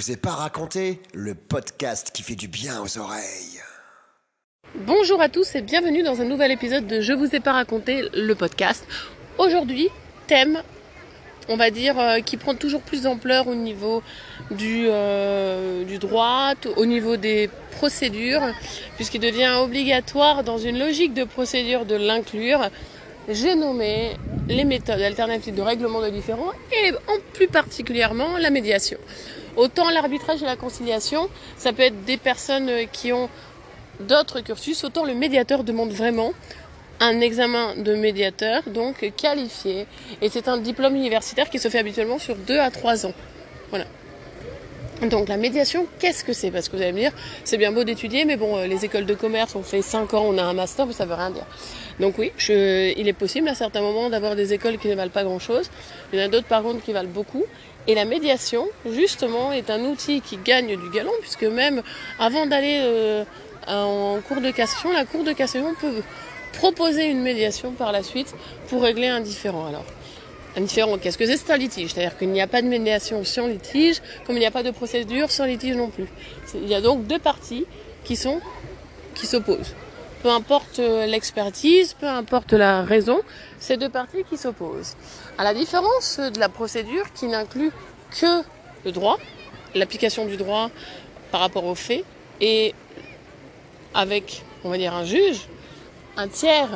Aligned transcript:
vous 0.00 0.12
ai 0.12 0.16
pas 0.16 0.30
raconté 0.30 0.98
le 1.12 1.34
podcast 1.34 2.10
qui 2.10 2.22
fait 2.22 2.34
du 2.34 2.48
bien 2.48 2.80
aux 2.80 2.96
oreilles. 2.96 3.60
Bonjour 4.74 5.20
à 5.20 5.28
tous 5.28 5.54
et 5.56 5.60
bienvenue 5.60 6.02
dans 6.02 6.22
un 6.22 6.24
nouvel 6.24 6.52
épisode 6.52 6.86
de 6.86 7.02
Je 7.02 7.12
vous 7.12 7.36
ai 7.36 7.40
pas 7.40 7.52
raconté 7.52 8.08
le 8.14 8.34
podcast. 8.34 8.86
Aujourd'hui, 9.36 9.88
thème, 10.26 10.62
on 11.50 11.56
va 11.56 11.70
dire, 11.70 12.00
euh, 12.00 12.20
qui 12.20 12.38
prend 12.38 12.54
toujours 12.54 12.80
plus 12.80 13.02
d'ampleur 13.02 13.46
au 13.46 13.54
niveau 13.54 14.02
du, 14.50 14.86
euh, 14.88 15.84
droit, 15.98 16.54
au 16.78 16.86
niveau 16.86 17.18
des 17.18 17.50
procédures, 17.72 18.54
puisqu'il 18.96 19.20
devient 19.20 19.52
obligatoire 19.62 20.44
dans 20.44 20.56
une 20.56 20.78
logique 20.78 21.12
de 21.12 21.24
procédure 21.24 21.84
de 21.84 21.96
l'inclure. 21.96 22.70
J'ai 23.28 23.54
nommé 23.54 24.16
les 24.48 24.64
méthodes 24.64 25.02
alternatives 25.02 25.54
de 25.54 25.60
règlement 25.60 26.00
de 26.00 26.08
différends 26.08 26.52
et 26.72 26.92
en 26.92 27.20
plus 27.34 27.48
particulièrement 27.48 28.38
la 28.38 28.48
médiation. 28.48 28.96
Autant 29.60 29.90
l'arbitrage 29.90 30.42
et 30.42 30.46
la 30.46 30.56
conciliation, 30.56 31.28
ça 31.58 31.74
peut 31.74 31.82
être 31.82 32.06
des 32.06 32.16
personnes 32.16 32.70
qui 32.94 33.12
ont 33.12 33.28
d'autres 34.00 34.40
cursus, 34.40 34.84
autant 34.84 35.04
le 35.04 35.12
médiateur 35.12 35.64
demande 35.64 35.90
vraiment 35.90 36.32
un 36.98 37.20
examen 37.20 37.76
de 37.76 37.94
médiateur, 37.94 38.62
donc 38.68 39.12
qualifié. 39.18 39.86
Et 40.22 40.30
c'est 40.30 40.48
un 40.48 40.56
diplôme 40.56 40.96
universitaire 40.96 41.50
qui 41.50 41.58
se 41.58 41.68
fait 41.68 41.78
habituellement 41.78 42.18
sur 42.18 42.36
2 42.36 42.58
à 42.58 42.70
3 42.70 43.04
ans. 43.04 43.12
Voilà. 43.68 43.84
Donc 45.10 45.28
la 45.28 45.36
médiation, 45.36 45.86
qu'est-ce 45.98 46.24
que 46.24 46.32
c'est? 46.32 46.50
Parce 46.50 46.70
que 46.70 46.76
vous 46.76 46.82
allez 46.82 46.92
me 46.92 47.00
dire, 47.00 47.12
c'est 47.44 47.58
bien 47.58 47.70
beau 47.70 47.84
d'étudier, 47.84 48.24
mais 48.24 48.38
bon, 48.38 48.56
euh, 48.56 48.66
les 48.66 48.86
écoles 48.86 49.04
de 49.04 49.14
commerce, 49.14 49.56
on 49.56 49.62
fait 49.62 49.82
5 49.82 50.14
ans, 50.14 50.24
on 50.26 50.38
a 50.38 50.42
un 50.42 50.54
master, 50.54 50.86
mais 50.86 50.94
ça 50.94 51.04
veut 51.04 51.14
rien 51.14 51.30
dire. 51.30 51.46
Donc 52.00 52.16
oui, 52.18 52.32
il 52.48 53.08
est 53.08 53.12
possible 53.12 53.48
à 53.48 53.54
certains 53.54 53.82
moments 53.82 54.08
d'avoir 54.08 54.34
des 54.34 54.54
écoles 54.54 54.78
qui 54.78 54.88
ne 54.88 54.94
valent 54.94 55.10
pas 55.10 55.22
grand-chose. 55.22 55.70
Il 56.12 56.18
y 56.18 56.22
en 56.22 56.24
a 56.24 56.28
d'autres 56.28 56.46
par 56.46 56.62
contre 56.62 56.82
qui 56.82 56.92
valent 56.92 57.10
beaucoup. 57.10 57.44
Et 57.86 57.94
la 57.94 58.04
médiation, 58.04 58.68
justement, 58.90 59.52
est 59.52 59.70
un 59.70 59.80
outil 59.84 60.20
qui 60.20 60.38
gagne 60.38 60.76
du 60.76 60.90
galon, 60.90 61.12
puisque 61.20 61.44
même 61.44 61.82
avant 62.18 62.46
d'aller 62.46 62.80
euh, 62.82 63.24
en 63.66 64.18
cours 64.26 64.40
de 64.40 64.50
cassation, 64.50 64.92
la 64.92 65.04
cour 65.04 65.24
de 65.24 65.32
cassation 65.32 65.74
peut 65.80 66.02
proposer 66.52 67.06
une 67.06 67.22
médiation 67.22 67.72
par 67.72 67.92
la 67.92 68.02
suite 68.02 68.34
pour 68.68 68.82
régler 68.82 69.08
un 69.08 69.20
différend. 69.20 69.66
Alors, 69.66 69.84
un 70.56 70.62
différend, 70.62 70.98
qu'est-ce 70.98 71.18
que 71.18 71.26
c'est? 71.26 71.36
C'est 71.36 71.52
un 71.52 71.56
litige. 71.56 71.92
C'est-à-dire 71.92 72.16
qu'il 72.18 72.30
n'y 72.30 72.40
a 72.40 72.46
pas 72.46 72.62
de 72.62 72.66
médiation 72.66 73.24
sans 73.24 73.46
litige, 73.46 74.00
comme 74.26 74.36
il 74.36 74.40
n'y 74.40 74.46
a 74.46 74.50
pas 74.50 74.62
de 74.62 74.70
procédure 74.70 75.30
sans 75.30 75.44
litige 75.44 75.76
non 75.76 75.88
plus. 75.88 76.06
Il 76.54 76.68
y 76.68 76.74
a 76.74 76.80
donc 76.80 77.06
deux 77.06 77.18
parties 77.18 77.66
qui 78.04 78.16
sont 78.16 78.40
qui 79.14 79.26
s'opposent. 79.26 79.74
Peu 80.22 80.28
importe 80.28 80.80
euh, 80.80 81.06
l'expertise, 81.06 81.94
peu 81.94 82.06
importe 82.06 82.52
la 82.52 82.82
raison, 82.82 83.20
c'est 83.58 83.78
deux 83.78 83.88
parties 83.88 84.24
qui 84.28 84.36
s'opposent. 84.36 84.96
À 85.38 85.44
la 85.44 85.54
différence 85.54 86.18
de 86.18 86.38
la 86.38 86.50
procédure 86.50 87.10
qui 87.14 87.26
n'inclut 87.26 87.72
que 88.10 88.42
le 88.84 88.92
droit, 88.92 89.18
l'application 89.74 90.26
du 90.26 90.36
droit 90.36 90.70
par 91.30 91.40
rapport 91.40 91.64
aux 91.64 91.74
faits, 91.74 92.04
et 92.40 92.74
avec, 93.94 94.42
on 94.62 94.70
va 94.70 94.76
dire, 94.76 94.94
un 94.94 95.04
juge, 95.04 95.48
un 96.16 96.28
tiers 96.28 96.68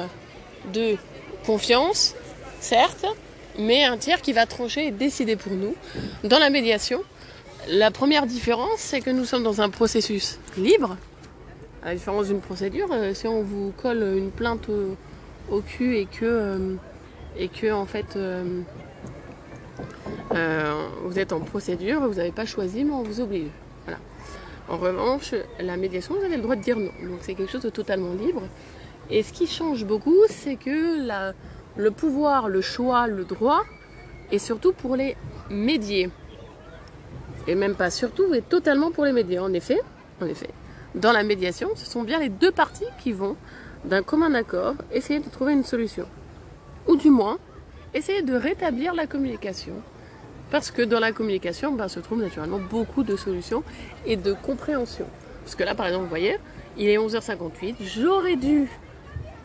de 0.72 0.96
confiance, 1.44 2.14
certes, 2.60 3.06
mais 3.58 3.84
un 3.84 3.98
tiers 3.98 4.22
qui 4.22 4.32
va 4.32 4.46
trancher 4.46 4.86
et 4.86 4.90
décider 4.90 5.36
pour 5.36 5.52
nous. 5.52 5.74
Dans 6.22 6.38
la 6.38 6.48
médiation, 6.48 7.02
la 7.68 7.90
première 7.90 8.26
différence, 8.26 8.78
c'est 8.78 9.00
que 9.00 9.10
nous 9.10 9.24
sommes 9.24 9.42
dans 9.42 9.60
un 9.60 9.68
processus 9.68 10.38
libre. 10.56 10.96
À 11.84 11.88
la 11.88 11.94
différence 11.96 12.28
d'une 12.28 12.40
procédure, 12.40 12.88
euh, 12.92 13.12
si 13.12 13.28
on 13.28 13.42
vous 13.42 13.70
colle 13.76 14.02
une 14.16 14.30
plainte 14.30 14.70
au, 15.50 15.60
cul 15.60 15.96
et 15.96 16.06
que, 16.06 16.24
euh, 16.24 16.76
et 17.36 17.48
que 17.48 17.70
en 17.70 17.84
fait, 17.84 18.16
euh, 18.16 18.62
vous 21.04 21.18
êtes 21.18 21.34
en 21.34 21.40
procédure, 21.40 22.00
vous 22.08 22.14
n'avez 22.14 22.32
pas 22.32 22.46
choisi, 22.46 22.84
mais 22.84 22.92
on 22.92 23.02
vous 23.02 23.20
oblige. 23.20 23.50
Voilà. 23.84 23.98
En 24.70 24.78
revanche, 24.78 25.34
la 25.60 25.76
médiation, 25.76 26.14
vous 26.14 26.24
avez 26.24 26.36
le 26.36 26.42
droit 26.42 26.56
de 26.56 26.62
dire 26.62 26.78
non. 26.78 26.90
Donc 27.02 27.18
c'est 27.20 27.34
quelque 27.34 27.52
chose 27.52 27.60
de 27.60 27.68
totalement 27.68 28.14
libre. 28.14 28.44
Et 29.10 29.22
ce 29.22 29.34
qui 29.34 29.46
change 29.46 29.84
beaucoup, 29.84 30.24
c'est 30.30 30.56
que 30.56 31.06
la, 31.06 31.34
le 31.76 31.90
pouvoir, 31.90 32.48
le 32.48 32.62
choix, 32.62 33.08
le 33.08 33.24
droit, 33.24 33.62
est 34.32 34.38
surtout 34.38 34.72
pour 34.72 34.96
les 34.96 35.18
médiés. 35.50 36.08
Et 37.46 37.54
même 37.54 37.74
pas 37.74 37.90
surtout, 37.90 38.24
mais 38.30 38.40
totalement 38.40 38.90
pour 38.90 39.04
les 39.04 39.12
médiés. 39.12 39.38
En 39.38 39.52
effet, 39.52 39.80
en 40.22 40.26
effet, 40.26 40.48
dans 40.94 41.12
la 41.12 41.22
médiation, 41.22 41.70
ce 41.74 41.86
sont 41.86 42.02
bien 42.02 42.18
les 42.20 42.28
deux 42.28 42.52
parties 42.52 42.84
qui 43.02 43.12
vont, 43.12 43.36
d'un 43.84 44.02
commun 44.02 44.32
accord, 44.34 44.74
essayer 44.92 45.20
de 45.20 45.28
trouver 45.28 45.52
une 45.52 45.64
solution. 45.64 46.06
Ou 46.86 46.96
du 46.96 47.10
moins, 47.10 47.38
essayer 47.94 48.22
de 48.22 48.34
rétablir 48.34 48.94
la 48.94 49.06
communication. 49.06 49.74
Parce 50.50 50.70
que 50.70 50.82
dans 50.82 51.00
la 51.00 51.12
communication, 51.12 51.72
ben, 51.72 51.88
se 51.88 52.00
trouvent 52.00 52.22
naturellement 52.22 52.58
beaucoup 52.58 53.02
de 53.02 53.16
solutions 53.16 53.64
et 54.06 54.16
de 54.16 54.32
compréhension. 54.32 55.06
Parce 55.42 55.54
que 55.54 55.64
là, 55.64 55.74
par 55.74 55.86
exemple, 55.86 56.04
vous 56.04 56.10
voyez, 56.10 56.38
il 56.76 56.88
est 56.88 56.96
11h58, 56.96 57.76
j'aurais 57.80 58.36
dû 58.36 58.68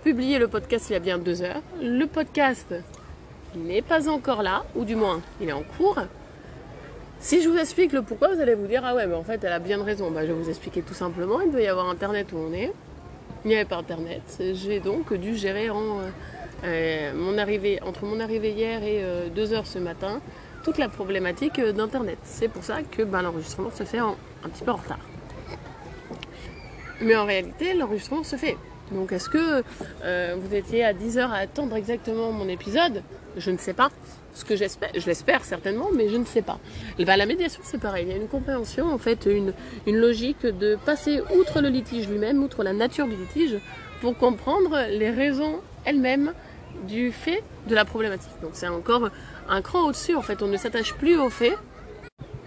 publié 0.04 0.40
le 0.40 0.48
podcast 0.48 0.90
il 0.90 0.94
y 0.94 0.96
a 0.96 1.00
bien 1.00 1.18
deux 1.18 1.42
heures. 1.42 1.62
Le 1.82 2.06
podcast 2.06 2.74
n'est 3.56 3.82
pas 3.82 4.08
encore 4.08 4.44
là, 4.44 4.64
ou 4.76 4.86
du 4.86 4.96
moins 4.96 5.22
il 5.42 5.50
est 5.50 5.54
en 5.54 5.64
cours. 5.64 6.00
Si 7.20 7.42
je 7.42 7.50
vous 7.50 7.58
explique 7.58 7.92
le 7.92 8.02
pourquoi, 8.02 8.34
vous 8.34 8.40
allez 8.40 8.56
vous 8.56 8.68
dire 8.68 8.82
Ah 8.86 8.96
ouais, 8.96 9.06
mais 9.06 9.16
en 9.16 9.24
fait 9.24 9.44
elle 9.44 9.52
a 9.52 9.60
bien 9.60 9.84
raison. 9.84 10.10
Bah, 10.12 10.22
je 10.26 10.32
vais 10.32 10.42
vous 10.42 10.50
expliquer 10.50 10.82
tout 10.82 10.94
simplement. 10.94 11.42
Il 11.42 11.52
doit 11.52 11.62
y 11.62 11.68
avoir 11.68 11.90
internet 11.90 12.32
où 12.34 12.38
on 12.38 12.54
est. 12.54 12.72
Il 13.46 13.50
n'y 13.50 13.56
avait 13.56 13.66
pas 13.66 13.78
internet. 13.78 14.22
J'ai 14.54 14.80
donc 14.80 15.14
dû 15.14 15.36
gérer 15.36 15.70
euh, 15.70 17.38
arrivée, 17.38 17.82
entre 17.84 18.06
mon 18.06 18.20
arrivée 18.20 18.52
hier 18.52 18.84
et 18.84 19.04
euh, 19.04 19.30
deux 19.30 19.54
heures 19.54 19.68
ce 19.68 19.80
matin 19.80 20.22
toute 20.64 20.78
la 20.78 20.90
problématique 20.90 21.60
euh, 21.60 21.72
d'internet. 21.72 22.18
C'est 22.24 22.48
pour 22.48 22.64
ça 22.64 22.82
que 22.84 23.04
bah, 23.04 23.22
l'enregistrement 23.22 23.72
se 23.72 23.84
fait 23.84 24.00
un 24.00 24.16
petit 24.44 24.64
peu 24.64 24.72
en 24.72 24.78
retard. 24.78 25.00
Mais 27.02 27.16
en 27.16 27.26
réalité, 27.26 27.74
l'enregistrement 27.74 28.24
se 28.24 28.36
fait. 28.36 28.58
Donc 28.92 29.12
est-ce 29.12 29.30
que 29.30 29.64
euh, 30.04 30.36
vous 30.38 30.54
étiez 30.54 30.84
à 30.84 30.94
10 30.94 31.18
heures 31.18 31.32
à 31.32 31.38
attendre 31.38 31.76
exactement 31.76 32.32
mon 32.32 32.48
épisode? 32.50 33.04
Je 33.38 33.52
ne 33.52 33.58
sais 33.58 33.74
pas. 33.74 33.90
Ce 34.34 34.46
que 34.46 34.56
j'espère, 34.56 34.92
je 34.96 35.06
l'espère 35.06 35.44
certainement, 35.44 35.90
mais 35.94 36.10
je 36.10 36.18
ne 36.18 36.26
sais 36.26 36.42
pas. 36.42 36.60
Ben, 36.98 37.18
la 37.18 37.26
médiation, 37.26 37.62
c'est 37.64 37.80
pareil. 37.80 38.06
Il 38.08 38.12
y 38.12 38.14
a 38.14 38.18
une 38.18 38.28
compréhension, 38.28 38.92
en 38.92 38.98
fait, 38.98 39.26
une, 39.26 39.54
une 39.88 39.98
logique 39.98 40.46
de 40.46 40.78
passer 40.86 41.22
outre 41.36 41.62
le 41.62 41.70
litige 41.70 42.08
lui-même, 42.08 42.42
outre 42.44 42.64
la 42.64 42.74
nature 42.74 43.08
du 43.08 43.16
litige, 43.16 43.58
pour 44.02 44.18
comprendre 44.18 44.78
les 44.90 45.10
raisons 45.10 45.60
elles-mêmes 45.86 46.34
du 46.88 47.12
fait 47.12 47.44
de 47.68 47.76
la 47.76 47.86
problématique. 47.86 48.32
Donc 48.42 48.52
c'est 48.54 48.68
encore 48.68 49.10
un 49.50 49.62
cran 49.62 49.88
au-dessus, 49.88 50.16
en 50.16 50.22
fait. 50.22 50.42
On 50.42 50.48
ne 50.48 50.58
s'attache 50.58 50.94
plus 50.94 51.18
aux 51.18 51.30
faits, 51.30 51.58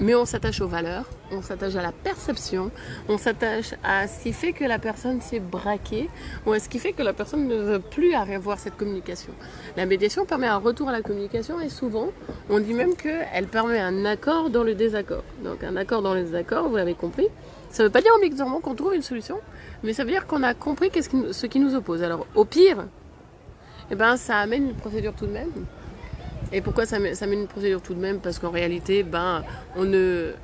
mais 0.00 0.14
on 0.14 0.24
s'attache 0.24 0.60
aux 0.60 0.68
valeurs, 0.68 1.06
on 1.32 1.42
s'attache 1.42 1.74
à 1.74 1.82
la 1.82 1.92
perception, 1.92 2.70
on 3.08 3.18
s'attache 3.18 3.74
à 3.82 4.06
ce 4.06 4.22
qui 4.22 4.32
fait 4.32 4.52
que 4.52 4.64
la 4.64 4.78
personne 4.78 5.20
s'est 5.20 5.40
braquée 5.40 6.08
ou 6.46 6.52
à 6.52 6.58
ce 6.58 6.68
qui 6.68 6.78
fait 6.78 6.92
que 6.92 7.02
la 7.02 7.12
personne 7.12 7.48
ne 7.48 7.56
veut 7.56 7.78
plus 7.78 8.14
avoir 8.14 8.58
cette 8.58 8.76
communication. 8.76 9.32
La 9.76 9.86
médiation 9.86 10.24
permet 10.24 10.46
un 10.46 10.58
retour 10.58 10.88
à 10.88 10.92
la 10.92 11.02
communication 11.02 11.60
et 11.60 11.68
souvent 11.68 12.08
on 12.50 12.60
dit 12.60 12.74
même 12.74 12.94
qu'elle 12.94 13.46
permet 13.46 13.80
un 13.80 14.04
accord 14.04 14.50
dans 14.50 14.62
le 14.62 14.74
désaccord. 14.74 15.24
Donc 15.42 15.64
un 15.64 15.76
accord 15.76 16.02
dans 16.02 16.14
le 16.14 16.22
désaccord, 16.22 16.68
vous 16.68 16.76
l'avez 16.76 16.94
compris, 16.94 17.28
ça 17.70 17.82
ne 17.82 17.88
veut 17.88 17.92
pas 17.92 18.02
dire 18.02 18.12
obligatoirement 18.14 18.60
qu'on 18.60 18.74
trouve 18.74 18.94
une 18.94 19.02
solution, 19.02 19.38
mais 19.82 19.92
ça 19.92 20.04
veut 20.04 20.10
dire 20.10 20.26
qu'on 20.26 20.42
a 20.42 20.54
compris 20.54 20.90
ce 20.92 21.46
qui 21.46 21.60
nous 21.60 21.74
oppose. 21.74 22.02
Alors 22.02 22.26
au 22.34 22.44
pire, 22.44 22.86
eh 23.90 23.94
ben, 23.94 24.16
ça 24.16 24.38
amène 24.38 24.68
une 24.68 24.76
procédure 24.76 25.14
tout 25.14 25.26
de 25.26 25.32
même 25.32 25.50
et 26.52 26.60
pourquoi 26.60 26.84
ça 26.86 26.98
met, 26.98 27.14
une 27.22 27.46
procédure 27.46 27.80
tout 27.80 27.94
de 27.94 28.00
même? 28.00 28.20
Parce 28.20 28.38
qu'en 28.38 28.50
réalité, 28.50 29.02
ben, 29.02 29.42
on 29.76 29.84
le, 29.84 30.34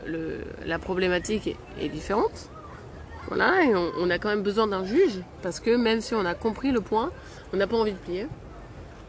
la 0.64 0.78
problématique 0.78 1.56
est, 1.80 1.88
différente. 1.88 2.50
Voilà, 3.28 3.62
et 3.62 3.74
on, 3.74 4.08
a 4.08 4.18
quand 4.18 4.30
même 4.30 4.42
besoin 4.42 4.66
d'un 4.66 4.86
juge, 4.86 5.20
parce 5.42 5.60
que 5.60 5.76
même 5.76 6.00
si 6.00 6.14
on 6.14 6.24
a 6.24 6.34
compris 6.34 6.72
le 6.72 6.80
point, 6.80 7.10
on 7.52 7.58
n'a 7.58 7.66
pas 7.66 7.76
envie 7.76 7.92
de 7.92 7.98
plier. 7.98 8.26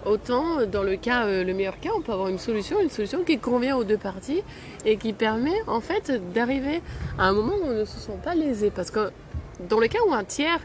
Autant, 0.06 0.65
dans 0.65 0.83
le 0.83 0.97
cas, 0.97 1.25
euh, 1.25 1.44
le 1.44 1.53
meilleur 1.53 1.79
cas, 1.79 1.91
on 1.95 2.01
peut 2.01 2.12
avoir 2.12 2.27
une 2.27 2.38
solution, 2.38 2.81
une 2.81 2.89
solution 2.89 3.23
qui 3.23 3.38
convient 3.38 3.77
aux 3.77 3.83
deux 3.85 3.97
parties 3.97 4.44
et 4.85 4.97
qui 4.97 5.13
permet 5.13 5.62
en 5.68 5.81
fait 5.81 6.12
d'arriver 6.33 6.81
à 7.18 7.27
un 7.27 7.33
moment 7.33 7.53
où 7.62 7.68
on 7.68 7.73
ne 7.73 7.85
se 7.85 7.97
sent 7.97 8.18
pas 8.23 8.35
lésé. 8.35 8.71
Parce 8.71 8.91
que 8.91 9.12
dans 9.69 9.79
le 9.79 9.88
cas 9.88 10.00
où 10.07 10.13
un 10.13 10.23
tiers, 10.23 10.59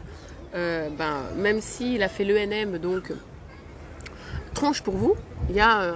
euh, 0.53 0.89
ben, 0.89 1.23
même 1.37 1.59
s'il 1.61 2.01
a 2.03 2.07
fait 2.07 2.23
l'ENM, 2.23 2.77
donc 2.77 3.11
tranche 4.55 4.81
pour 4.81 4.95
vous, 4.95 5.15
il 5.49 5.55
y 5.55 5.59
a 5.59 5.81
euh, 5.81 5.93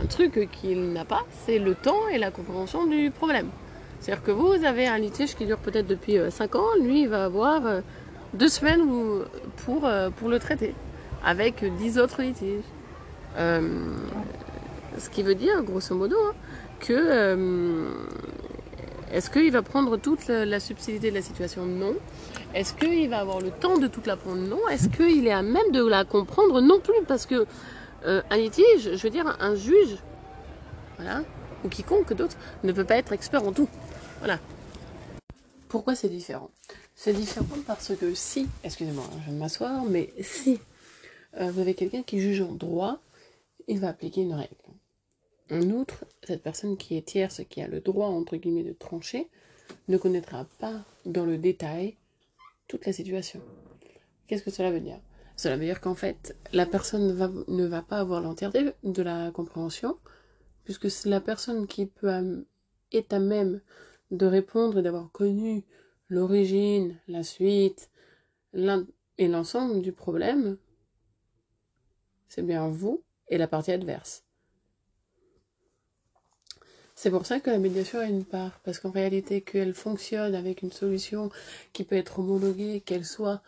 un, 0.00 0.06
truc 0.06 0.48
qu'il 0.50 0.92
n'a 0.92 1.04
pas, 1.04 1.24
c'est 1.44 1.58
le 1.58 1.74
temps 1.74 2.08
et 2.10 2.18
la 2.18 2.30
compréhension 2.30 2.86
du 2.86 3.10
problème. 3.10 3.48
C'est-à-dire 4.00 4.24
que 4.24 4.30
vous 4.30 4.64
avez 4.64 4.86
un 4.86 4.98
litige 4.98 5.34
qui 5.36 5.44
dure 5.44 5.58
peut-être 5.58 5.86
depuis 5.86 6.18
5 6.30 6.54
euh, 6.54 6.58
ans, 6.58 6.68
lui 6.80 7.02
il 7.02 7.08
va 7.08 7.24
avoir 7.24 7.66
euh, 7.66 7.80
deux 8.32 8.48
semaines 8.48 8.82
pour, 9.64 9.88
pour 10.16 10.28
le 10.28 10.38
traiter, 10.38 10.74
avec 11.24 11.64
10 11.64 11.98
autres 11.98 12.22
litiges. 12.22 12.64
ce 13.36 15.10
qui 15.10 15.22
veut 15.22 15.34
dire, 15.34 15.62
grosso 15.62 15.94
modo, 15.94 16.16
hein, 16.16 16.34
que 16.80 17.36
est-ce 19.12 19.28
qu'il 19.28 19.52
va 19.52 19.60
prendre 19.60 19.98
toute 19.98 20.28
la, 20.28 20.58
subtilité 20.58 21.10
de 21.10 21.14
la 21.14 21.22
situation? 21.22 21.66
Non. 21.66 21.94
Est-ce 22.54 22.72
qu'il 22.72 23.10
va 23.10 23.20
avoir 23.20 23.40
le 23.40 23.50
temps 23.50 23.76
de 23.76 23.86
toute 23.86 24.06
la 24.06 24.16
prendre 24.16 24.40
Non. 24.40 24.66
Est-ce 24.68 24.88
qu'il 24.88 25.26
est 25.26 25.32
à 25.32 25.42
même 25.42 25.70
de 25.70 25.86
la 25.86 26.04
comprendre? 26.04 26.62
Non 26.62 26.80
plus, 26.80 27.04
parce 27.06 27.26
que 27.26 27.46
euh, 28.06 28.22
un 28.30 28.36
litige, 28.38 28.96
je 28.96 29.02
veux 29.02 29.10
dire, 29.10 29.36
un 29.38 29.54
juge, 29.54 29.98
voilà, 30.96 31.22
ou 31.62 31.68
quiconque 31.68 32.14
d'autre 32.14 32.36
ne 32.64 32.72
peut 32.72 32.84
pas 32.84 32.96
être 32.96 33.12
expert 33.12 33.46
en 33.46 33.52
tout. 33.52 33.68
Voilà. 34.20 34.38
Pourquoi 35.68 35.94
c'est 35.94 36.08
différent? 36.08 36.50
C'est 36.94 37.12
différent 37.12 37.58
parce 37.66 37.94
que 37.94 38.14
si, 38.14 38.48
excusez-moi, 38.64 39.04
je 39.24 39.30
vais 39.30 39.36
m'asseoir, 39.36 39.84
mais 39.84 40.10
si 40.20 40.58
euh, 41.38 41.50
vous 41.50 41.60
avez 41.60 41.74
quelqu'un 41.74 42.02
qui 42.02 42.18
juge 42.18 42.40
en 42.40 42.52
droit, 42.52 42.98
il 43.68 43.78
va 43.78 43.88
appliquer 43.88 44.22
une 44.22 44.34
règle. 44.34 44.54
En 45.50 45.62
outre, 45.70 46.04
cette 46.22 46.42
personne 46.42 46.76
qui 46.76 46.96
est 46.96 47.06
tierce, 47.06 47.42
qui 47.48 47.60
a 47.60 47.68
le 47.68 47.80
droit, 47.80 48.06
entre 48.06 48.36
guillemets, 48.36 48.64
de 48.64 48.72
trancher, 48.72 49.28
ne 49.88 49.98
connaîtra 49.98 50.46
pas 50.58 50.84
dans 51.04 51.24
le 51.24 51.38
détail 51.38 51.96
toute 52.68 52.86
la 52.86 52.92
situation. 52.92 53.40
Qu'est-ce 54.26 54.42
que 54.42 54.50
cela 54.50 54.70
veut 54.70 54.80
dire? 54.80 55.00
Cela 55.36 55.56
veut 55.56 55.64
dire 55.64 55.80
qu'en 55.80 55.94
fait, 55.94 56.36
la 56.52 56.66
personne 56.66 57.44
ne 57.48 57.66
va 57.66 57.82
pas 57.82 57.98
avoir 57.98 58.20
l'entièreté 58.20 58.72
de 58.82 59.02
la 59.02 59.30
compréhension, 59.30 59.98
puisque 60.64 60.90
c'est 60.90 61.08
la 61.08 61.20
personne 61.20 61.66
qui 61.66 61.86
peut, 61.86 62.44
est 62.92 63.12
à 63.12 63.18
même 63.18 63.60
de 64.10 64.26
répondre 64.26 64.78
et 64.78 64.82
d'avoir 64.82 65.10
connu 65.10 65.64
l'origine, 66.08 66.98
la 67.08 67.22
suite 67.22 67.90
et 68.54 69.28
l'ensemble 69.28 69.82
du 69.82 69.92
problème, 69.92 70.58
c'est 72.28 72.42
bien 72.46 72.68
vous 72.68 73.02
et 73.28 73.38
la 73.38 73.48
partie 73.48 73.72
adverse. 73.72 74.24
C'est 77.02 77.10
pour 77.10 77.26
ça 77.26 77.40
que 77.40 77.50
la 77.50 77.58
médiation 77.58 77.98
a 77.98 78.04
une 78.04 78.24
part, 78.24 78.60
parce 78.62 78.78
qu'en 78.78 78.92
réalité, 78.92 79.40
qu'elle 79.40 79.74
fonctionne 79.74 80.36
avec 80.36 80.62
une 80.62 80.70
solution 80.70 81.30
qui 81.72 81.82
peut 81.82 81.96
être 81.96 82.20
homologuée, 82.20 82.80
qu'elle 82.80 83.04
soit... 83.04 83.42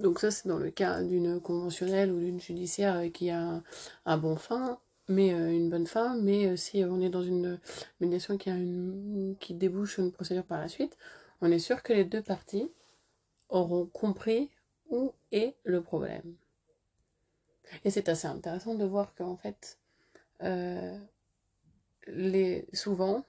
Donc 0.00 0.18
ça, 0.18 0.32
c'est 0.32 0.48
dans 0.48 0.58
le 0.58 0.72
cas 0.72 1.00
d'une 1.00 1.40
conventionnelle 1.40 2.10
ou 2.10 2.18
d'une 2.18 2.40
judiciaire 2.40 3.04
qui 3.14 3.30
a 3.30 3.62
un, 4.04 4.16
bon 4.16 4.34
fin, 4.34 4.80
mais 5.06 5.32
euh, 5.32 5.52
une 5.52 5.70
bonne 5.70 5.86
fin, 5.86 6.16
mais 6.16 6.48
euh, 6.48 6.56
si 6.56 6.82
on 6.82 7.00
est 7.00 7.08
dans 7.08 7.22
une 7.22 7.60
médiation 8.00 8.36
qui, 8.36 8.50
a 8.50 8.56
une, 8.56 9.36
qui 9.38 9.54
débouche 9.54 9.98
une 9.98 10.10
procédure 10.10 10.42
par 10.42 10.58
la 10.58 10.66
suite, 10.66 10.98
on 11.42 11.52
est 11.52 11.60
sûr 11.60 11.84
que 11.84 11.92
les 11.92 12.04
deux 12.04 12.20
parties 12.20 12.68
auront 13.48 13.86
compris 13.86 14.50
où 14.88 15.12
est 15.30 15.54
le 15.62 15.82
problème. 15.82 16.34
Et 17.84 17.90
c'est 17.90 18.08
assez 18.08 18.26
intéressant 18.26 18.74
de 18.74 18.84
voir 18.84 19.14
qu'en 19.14 19.36
fait, 19.36 19.78
euh, 20.42 20.98
les, 22.06 22.66
souvent, 22.72 23.24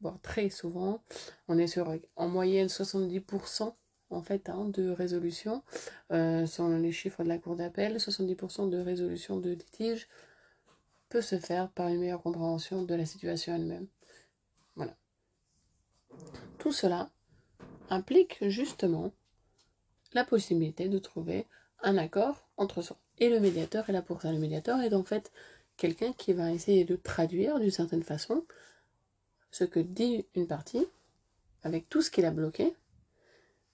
voire 0.00 0.20
très 0.20 0.50
souvent, 0.50 1.02
on 1.48 1.58
est 1.58 1.66
sur 1.66 1.94
en 2.16 2.28
moyenne 2.28 2.68
70% 2.68 3.74
en 4.10 4.22
fait 4.22 4.48
hein, 4.48 4.64
de 4.66 4.90
résolution, 4.90 5.62
euh, 6.12 6.46
selon 6.46 6.78
les 6.78 6.92
chiffres 6.92 7.22
de 7.22 7.28
la 7.28 7.38
cour 7.38 7.56
d'appel, 7.56 7.96
70% 7.96 8.68
de 8.68 8.78
résolution 8.78 9.38
de 9.38 9.50
litige 9.50 10.08
peut 11.08 11.20
se 11.20 11.38
faire 11.38 11.70
par 11.70 11.88
une 11.88 12.00
meilleure 12.00 12.22
compréhension 12.22 12.82
de 12.82 12.94
la 12.94 13.06
situation 13.06 13.54
elle-même. 13.54 13.86
Voilà. 14.76 14.96
Tout 16.58 16.72
cela 16.72 17.10
implique 17.88 18.38
justement 18.48 19.12
la 20.12 20.24
possibilité 20.24 20.88
de 20.88 20.98
trouver 20.98 21.46
un 21.82 21.96
accord 21.96 22.48
entre 22.56 22.82
soi. 22.82 22.98
Et 23.18 23.28
le 23.28 23.40
médiateur 23.40 23.88
est 23.88 23.92
là 23.92 24.02
pour 24.02 24.22
ça. 24.22 24.32
Le 24.32 24.38
médiateur 24.38 24.80
est 24.80 24.94
en 24.94 25.04
fait 25.04 25.32
quelqu'un 25.80 26.12
qui 26.12 26.34
va 26.34 26.52
essayer 26.52 26.84
de 26.84 26.94
traduire 26.94 27.58
d'une 27.58 27.70
certaine 27.70 28.02
façon 28.02 28.44
ce 29.50 29.64
que 29.64 29.80
dit 29.80 30.26
une 30.34 30.46
partie 30.46 30.86
avec 31.62 31.88
tout 31.88 32.02
ce 32.02 32.10
qu'il 32.10 32.26
a 32.26 32.30
bloqué 32.30 32.74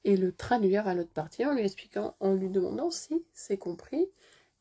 et 0.04 0.16
le 0.16 0.30
traduire 0.30 0.86
à 0.86 0.94
l'autre 0.94 1.10
partie 1.10 1.44
en 1.44 1.52
lui 1.52 1.64
expliquant, 1.64 2.14
en 2.20 2.32
lui 2.32 2.48
demandant 2.48 2.92
si 2.92 3.24
c'est 3.32 3.56
compris 3.56 4.06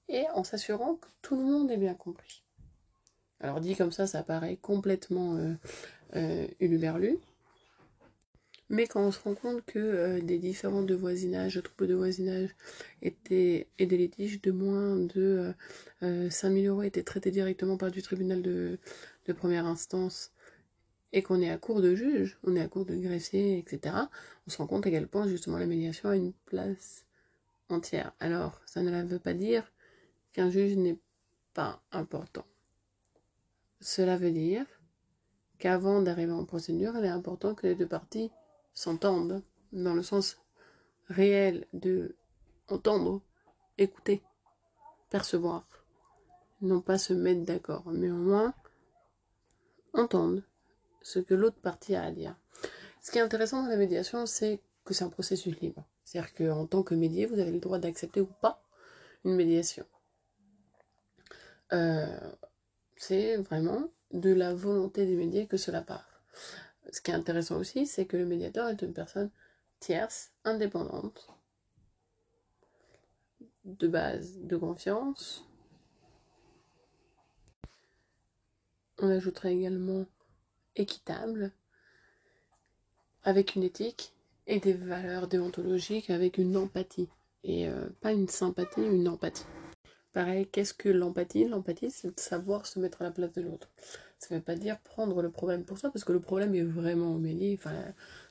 et 0.09 0.25
en 0.33 0.43
s'assurant 0.43 0.95
que 0.95 1.07
tout 1.21 1.35
le 1.35 1.43
monde 1.43 1.69
est 1.69 1.77
bien 1.77 1.93
compris. 1.93 2.41
Alors 3.39 3.61
dit 3.61 3.75
comme 3.75 3.91
ça, 3.91 4.07
ça 4.07 4.23
paraît 4.23 4.57
complètement 4.57 5.35
euh, 5.35 5.53
euh, 6.15 6.47
mais 8.69 8.87
quand 8.87 9.01
on 9.01 9.11
se 9.11 9.19
rend 9.19 9.35
compte 9.35 9.63
que 9.65 9.79
euh, 9.79 10.21
des 10.21 10.39
différents 10.39 10.83
de 10.83 10.95
voisinage, 10.95 11.55
de 11.55 11.61
troubles 11.61 11.87
de 11.87 11.95
voisinage 11.95 12.55
étaient, 13.01 13.67
et 13.77 13.85
des 13.85 13.97
litiges 13.97 14.41
de 14.41 14.51
moins 14.51 14.95
de 14.95 15.53
euh, 16.03 16.29
5000 16.29 16.67
euros 16.67 16.83
étaient 16.83 17.03
traités 17.03 17.31
directement 17.31 17.77
par 17.77 17.91
du 17.91 18.01
tribunal 18.01 18.41
de, 18.41 18.79
de 19.27 19.33
première 19.33 19.65
instance 19.65 20.31
et 21.13 21.21
qu'on 21.21 21.41
est 21.41 21.49
à 21.49 21.57
court 21.57 21.81
de 21.81 21.95
juge, 21.95 22.37
on 22.43 22.55
est 22.55 22.61
à 22.61 22.67
court 22.67 22.85
de 22.85 22.95
greffier, 22.95 23.57
etc., 23.57 23.95
on 24.47 24.51
se 24.51 24.57
rend 24.57 24.67
compte 24.67 24.85
à 24.85 24.91
quel 24.91 25.07
point 25.07 25.27
justement 25.27 25.57
la 25.57 25.65
médiation 25.65 26.09
a 26.09 26.15
une 26.15 26.33
place 26.45 27.05
entière. 27.69 28.13
Alors, 28.19 28.61
ça 28.65 28.81
ne 28.81 29.03
veut 29.03 29.19
pas 29.19 29.33
dire 29.33 29.71
qu'un 30.33 30.49
juge 30.49 30.75
n'est 30.75 30.97
pas 31.53 31.81
important. 31.91 32.45
Cela 33.79 34.17
veut 34.17 34.31
dire 34.31 34.65
qu'avant 35.57 36.01
d'arriver 36.01 36.33
en 36.33 36.43
procédure, 36.43 36.93
il 36.97 37.05
est 37.05 37.09
important 37.09 37.55
que 37.55 37.67
les 37.67 37.75
deux 37.75 37.87
parties 37.87 38.29
s'entendent, 38.75 39.41
dans 39.71 39.95
le 39.95 40.03
sens 40.03 40.37
réel 41.07 41.65
de 41.73 42.15
entendre, 42.69 43.21
écouter, 43.77 44.21
percevoir, 45.09 45.67
non 46.61 46.81
pas 46.81 46.97
se 46.97 47.13
mettre 47.13 47.43
d'accord, 47.43 47.83
mais 47.87 48.11
au 48.11 48.15
moins 48.15 48.53
entendre 49.93 50.41
ce 51.01 51.19
que 51.19 51.33
l'autre 51.33 51.59
partie 51.59 51.95
a 51.95 52.03
à 52.03 52.11
dire. 52.11 52.35
Ce 53.01 53.11
qui 53.11 53.17
est 53.17 53.21
intéressant 53.21 53.63
dans 53.63 53.69
la 53.69 53.77
médiation, 53.77 54.25
c'est 54.25 54.59
que 54.83 54.93
c'est 54.93 55.03
un 55.03 55.09
processus 55.09 55.59
libre. 55.59 55.85
C'est-à-dire 56.03 56.33
qu'en 56.33 56.65
tant 56.65 56.83
que 56.83 56.95
médié, 56.95 57.25
vous 57.25 57.39
avez 57.39 57.51
le 57.51 57.59
droit 57.59 57.79
d'accepter 57.79 58.21
ou 58.21 58.29
pas 58.41 58.63
une 59.23 59.35
médiation. 59.35 59.85
Euh, 61.73 62.31
c'est 62.95 63.37
vraiment 63.37 63.89
de 64.11 64.33
la 64.33 64.53
volonté 64.53 65.05
des 65.05 65.15
médiés 65.15 65.47
que 65.47 65.57
cela 65.57 65.81
part. 65.81 66.23
Ce 66.91 67.01
qui 67.01 67.11
est 67.11 67.15
intéressant 67.15 67.57
aussi, 67.57 67.85
c'est 67.85 68.05
que 68.05 68.17
le 68.17 68.25
médiateur 68.25 68.69
est 68.69 68.81
une 68.81 68.93
personne 68.93 69.31
tierce, 69.79 70.31
indépendante, 70.43 71.29
de 73.65 73.87
base 73.87 74.37
de 74.39 74.57
confiance. 74.57 75.45
On 78.99 79.09
ajouterait 79.09 79.55
également 79.55 80.05
équitable, 80.75 81.51
avec 83.23 83.55
une 83.55 83.63
éthique 83.63 84.13
et 84.47 84.59
des 84.59 84.73
valeurs 84.73 85.27
déontologiques, 85.27 86.09
avec 86.09 86.37
une 86.37 86.55
empathie. 86.55 87.09
Et 87.43 87.67
euh, 87.67 87.89
pas 88.01 88.11
une 88.11 88.27
sympathie, 88.27 88.81
une 88.81 89.07
empathie. 89.07 89.45
Pareil, 90.13 90.47
qu'est-ce 90.47 90.73
que 90.73 90.89
l'empathie? 90.89 91.45
L'empathie, 91.45 91.91
c'est 91.91 92.15
de 92.15 92.19
savoir 92.19 92.65
se 92.65 92.79
mettre 92.79 93.01
à 93.01 93.05
la 93.05 93.11
place 93.11 93.33
de 93.33 93.41
l'autre. 93.41 93.69
Ça 94.25 94.33
ne 94.33 94.39
veut 94.39 94.43
pas 94.43 94.55
dire 94.55 94.79
prendre 94.79 95.21
le 95.21 95.29
problème 95.29 95.63
pour 95.63 95.77
soi, 95.77 95.91
parce 95.91 96.03
que 96.03 96.11
le 96.11 96.19
problème 96.19 96.55
est 96.55 96.63
vraiment 96.63 97.13
au 97.13 97.19
médier. 97.19 97.55
Enfin, 97.59 97.73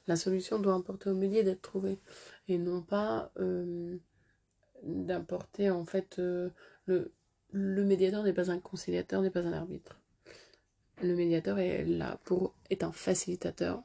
la, 0.08 0.16
solution 0.16 0.58
doit 0.58 0.74
importer 0.74 1.08
au 1.08 1.14
médier 1.14 1.44
d'être 1.44 1.62
trouvée. 1.62 2.00
Et 2.48 2.58
non 2.58 2.82
pas 2.82 3.30
euh, 3.38 3.96
d'importer, 4.82 5.70
en 5.70 5.84
fait, 5.84 6.18
euh, 6.18 6.50
le, 6.86 7.12
le 7.52 7.84
médiateur 7.84 8.24
n'est 8.24 8.32
pas 8.32 8.50
un 8.50 8.58
conciliateur, 8.58 9.22
n'est 9.22 9.30
pas 9.30 9.42
un 9.42 9.52
arbitre. 9.52 10.00
Le 11.00 11.14
médiateur 11.14 11.60
est 11.60 11.84
là 11.84 12.18
pour 12.24 12.56
est 12.70 12.82
un 12.82 12.90
facilitateur 12.90 13.80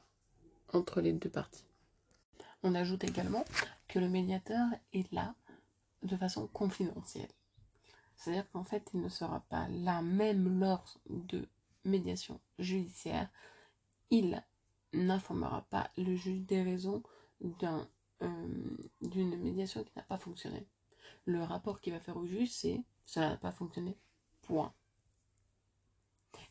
entre 0.72 1.00
les 1.00 1.12
deux 1.12 1.30
parties. 1.30 1.64
On 2.64 2.74
ajoute 2.74 3.04
également 3.04 3.44
que 3.86 4.00
le 4.00 4.08
médiateur 4.08 4.66
est 4.92 5.10
là 5.12 5.36
de 6.02 6.16
façon 6.16 6.48
confidentielle. 6.48 7.30
C'est-à-dire 8.16 8.50
qu'en 8.50 8.64
fait, 8.64 8.82
il 8.94 9.00
ne 9.00 9.08
sera 9.08 9.44
pas 9.48 9.68
là 9.68 10.02
même 10.02 10.58
lors 10.58 10.98
de 11.08 11.46
médiation 11.84 12.40
judiciaire. 12.58 13.28
Il 14.10 14.42
n'informera 14.92 15.62
pas 15.70 15.90
le 15.96 16.14
juge 16.16 16.42
des 16.42 16.62
raisons 16.62 17.02
euh, 17.42 17.84
d'une 19.00 19.36
médiation 19.36 19.84
qui 19.84 19.92
n'a 19.96 20.02
pas 20.02 20.18
fonctionné. 20.18 20.66
Le 21.26 21.42
rapport 21.42 21.80
qu'il 21.80 21.92
va 21.92 22.00
faire 22.00 22.16
au 22.16 22.26
juge, 22.26 22.50
c'est 22.50 22.80
ça 23.06 23.20
n'a 23.20 23.36
pas 23.36 23.52
fonctionné. 23.52 23.96
Point. 24.42 24.72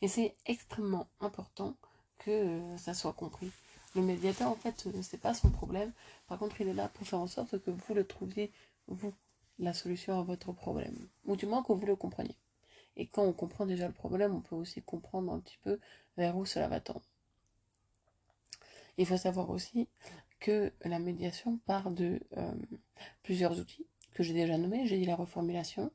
Et 0.02 0.08
c'est 0.08 0.36
extrêmement 0.46 1.10
important 1.20 1.76
que 2.20 2.32
euh, 2.32 2.78
ça 2.78 2.94
soit 2.94 3.14
compris. 3.14 3.52
Le 3.96 4.02
médiateur, 4.02 4.50
en 4.50 4.56
fait, 4.56 4.80
ce 4.80 4.90
n'est 4.90 5.20
pas 5.20 5.34
son 5.34 5.50
problème. 5.50 5.92
Par 6.28 6.38
contre, 6.38 6.62
il 6.62 6.68
est 6.68 6.74
là 6.74 6.90
pour 6.90 7.08
faire 7.08 7.20
en 7.20 7.28
sorte 7.28 7.60
que 7.60 7.72
vous 7.72 7.94
le 7.94 8.06
trouviez, 8.06 8.52
vous, 8.88 9.14
la 9.58 9.74
solution 9.74 10.20
à 10.20 10.24
votre 10.24 10.54
problème. 10.54 10.96
Ou 11.26 11.36
du 11.36 11.46
moins 11.46 11.64
que 11.64 11.74
vous 11.74 11.86
le 11.86 11.96
compreniez. 11.96 12.36
Et 13.00 13.08
quand 13.08 13.24
on 13.24 13.32
comprend 13.32 13.66
déjà 13.66 13.88
le 13.88 13.94
problème, 13.94 14.36
on 14.36 14.42
peut 14.42 14.58
aussi 14.58 14.82
comprendre 14.82 15.32
un 15.32 15.40
petit 15.40 15.58
peu 15.64 15.80
vers 16.18 16.36
où 16.38 16.46
cela 16.46 16.68
va 16.68 16.82
tendre. 16.82 17.02
Il 18.98 19.06
faut 19.06 19.16
savoir 19.16 19.50
aussi 19.50 19.88
que 20.42 20.74
la 20.84 21.00
médiation 21.00 21.60
part 21.60 21.92
de 21.92 22.20
euh, 22.36 22.52
plusieurs 23.24 23.58
outils 23.58 23.88
que 24.14 24.22
j'ai 24.22 24.34
déjà 24.34 24.58
nommés. 24.58 24.86
J'ai 24.86 24.98
dit 24.98 25.06
la 25.06 25.16
reformulation. 25.16 25.94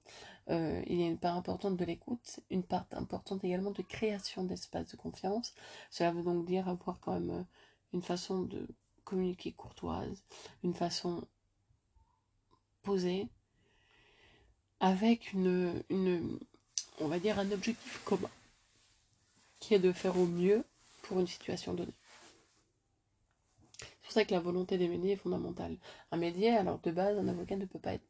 Euh, 0.48 0.82
il 0.86 0.98
y 0.98 1.04
a 1.04 1.06
une 1.06 1.18
part 1.18 1.36
importante 1.36 1.76
de 1.76 1.84
l'écoute, 1.84 2.40
une 2.48 2.62
part 2.62 2.86
importante 2.92 3.44
également 3.44 3.70
de 3.70 3.82
création 3.82 4.44
d'espace 4.44 4.90
de 4.90 4.96
confiance. 4.96 5.54
Cela 5.90 6.10
veut 6.10 6.22
donc 6.22 6.46
dire 6.46 6.70
avoir 6.70 7.00
quand 7.00 7.12
même 7.12 7.30
euh, 7.30 7.42
une 7.92 8.02
façon 8.02 8.40
de 8.40 8.66
communiquer 9.04 9.52
courtoise, 9.52 10.24
une 10.62 10.72
façon 10.72 11.28
posée, 12.82 13.28
avec 14.80 15.34
une, 15.34 15.82
une, 15.90 16.38
on 17.00 17.08
va 17.08 17.18
dire 17.18 17.38
un 17.38 17.50
objectif 17.50 18.02
commun. 18.04 18.30
qui 19.60 19.74
est 19.74 19.78
de 19.78 19.92
faire 19.92 20.18
au 20.18 20.26
mieux 20.26 20.62
pour 21.02 21.20
une 21.20 21.26
situation 21.26 21.72
donnée. 21.72 21.94
C'est 23.78 24.02
pour 24.02 24.12
ça 24.12 24.24
que 24.24 24.32
la 24.32 24.40
volonté 24.40 24.76
des 24.76 24.88
médias 24.88 25.12
est 25.12 25.16
fondamentale. 25.16 25.78
Un 26.10 26.18
médiateur, 26.18 26.60
alors 26.60 26.78
de 26.80 26.90
base, 26.90 27.18
un 27.18 27.28
avocat 27.28 27.56
ne 27.56 27.64
peut 27.64 27.78
pas 27.78 27.94
être, 27.94 28.06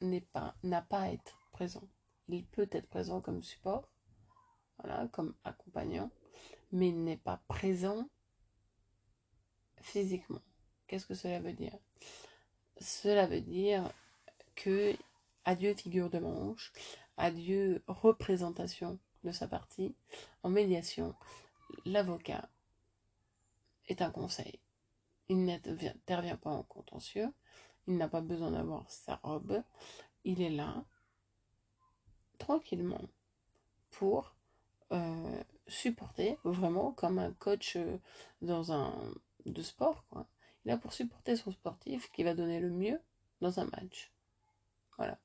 n'est 0.00 0.20
pas, 0.20 0.56
n'a 0.64 0.82
pas 0.82 1.02
à 1.02 1.12
être 1.12 1.38
présent. 1.52 1.86
Il 2.28 2.44
peut 2.44 2.68
être 2.72 2.88
présent 2.88 3.20
comme 3.20 3.42
support, 3.42 3.88
voilà, 4.78 5.06
comme 5.08 5.34
accompagnant, 5.44 6.10
mais 6.72 6.88
il 6.88 7.04
n'est 7.04 7.16
pas 7.16 7.40
présent 7.48 8.08
physiquement. 9.80 10.42
Qu'est-ce 10.86 11.06
que 11.06 11.14
cela 11.14 11.38
veut 11.40 11.52
dire? 11.52 11.78
Cela 12.80 13.26
veut 13.26 13.40
dire 13.40 13.92
que 14.56 14.96
adieu 15.44 15.74
figure 15.74 16.10
de 16.10 16.18
manche, 16.18 16.72
adieu 17.20 17.82
représentation 17.86 18.98
de 19.24 19.32
sa 19.32 19.46
partie, 19.46 19.94
en 20.42 20.50
médiation, 20.50 21.14
l'avocat 21.84 22.48
est 23.88 24.02
un 24.02 24.10
conseil. 24.10 24.58
Il 25.28 25.44
n'intervient 25.44 26.36
pas 26.36 26.50
en 26.50 26.62
contentieux, 26.62 27.28
il 27.86 27.96
n'a 27.96 28.08
pas 28.08 28.20
besoin 28.20 28.50
d'avoir 28.50 28.90
sa 28.90 29.16
robe, 29.22 29.62
il 30.24 30.42
est 30.42 30.50
là 30.50 30.84
tranquillement 32.38 33.02
pour 33.90 34.34
euh, 34.92 35.42
supporter 35.68 36.38
vraiment 36.42 36.92
comme 36.92 37.18
un 37.18 37.32
coach 37.32 37.76
euh, 37.76 37.98
dans 38.42 38.72
un 38.72 38.92
de 39.46 39.62
sport 39.62 40.04
quoi. 40.08 40.26
Il 40.64 40.70
est 40.70 40.74
là 40.74 40.78
pour 40.78 40.92
supporter 40.92 41.36
son 41.36 41.52
sportif 41.52 42.10
qui 42.12 42.24
va 42.24 42.34
donner 42.34 42.60
le 42.60 42.70
mieux 42.70 43.00
dans 43.40 43.60
un 43.60 43.66
match. 43.66 44.12
Voilà. 44.96 45.18